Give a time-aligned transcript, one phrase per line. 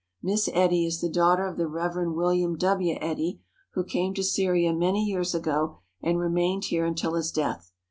[0.23, 2.07] Miss Eddy is the daughter of the Rev.
[2.15, 2.95] William W.
[2.99, 3.39] Eddy,
[3.73, 7.71] who came to Syria many years ago and remained here until his death.